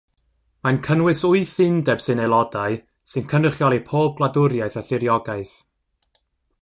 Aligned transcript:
Mae'n 0.67 0.77
cynnwys 0.85 1.19
wyth 1.31 1.51
undeb 1.65 2.01
sy'n 2.05 2.21
aelodau, 2.23 2.79
sy'n 3.11 3.29
cynrychioli 3.35 3.79
pob 3.93 4.17
gwladwriaeth 4.21 4.79
a 4.83 4.85
thiriogaeth. 4.89 5.55